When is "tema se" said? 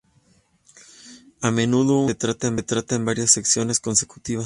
2.15-2.63